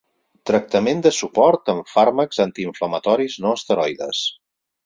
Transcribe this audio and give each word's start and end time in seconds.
Tractament 0.49 1.03
de 1.07 1.11
suport 1.17 1.69
amb 1.75 1.93
fàrmacs 1.97 2.43
antiinflamatoris 2.47 3.39
no 3.45 3.55
esteroides. 3.59 4.27